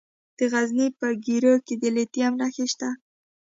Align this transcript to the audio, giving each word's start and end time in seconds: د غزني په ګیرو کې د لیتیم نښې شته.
د 0.37 0.39
غزني 0.51 0.87
په 0.99 1.07
ګیرو 1.25 1.53
کې 1.65 1.73
د 1.81 1.83
لیتیم 1.95 2.31
نښې 2.39 2.65
شته. 2.71 2.89